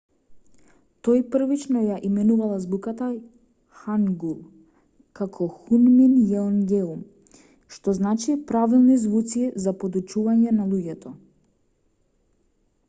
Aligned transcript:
тој 1.07 1.19
првично 1.33 1.81
ја 1.87 1.97
именувал 2.07 2.53
азбуката 2.53 3.09
хангул 3.81 4.39
како 5.21 5.47
хунмин 5.57 6.15
јеонгеум 6.31 7.03
што 7.77 7.95
значи 7.99 8.37
правилни 8.53 8.95
звуци 9.05 9.43
за 9.67 9.75
подучување 9.83 10.55
на 10.61 10.65
луѓето 10.73 11.13